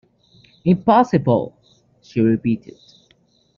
[0.65, 1.53] "Impossible,"
[2.01, 2.75] she repeated.